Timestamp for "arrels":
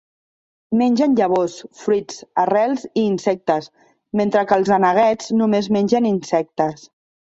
2.45-2.87